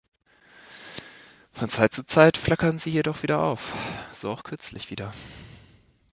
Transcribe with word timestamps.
Von 1.51 1.69
Zeit 1.69 1.93
zu 1.93 2.03
Zeit 2.03 2.35
flackern 2.37 2.79
sie 2.79 2.89
jedoch 2.89 3.21
wieder 3.21 3.43
auf, 3.43 3.75
so 4.13 4.31
auch 4.31 4.41
kürzlich 4.43 4.89
wieder. 4.89 5.13